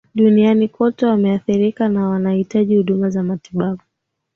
[0.15, 3.81] duniani kote wameathirika na wanahitaji huduma za matibabu